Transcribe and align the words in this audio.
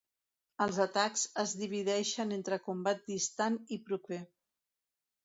Els 0.63 0.77
atacs 0.85 1.25
es 1.43 1.53
divideixen 1.59 2.33
entre 2.39 2.59
combat 2.71 3.05
distant 3.13 3.59
i 3.77 3.79
proper. 3.91 4.19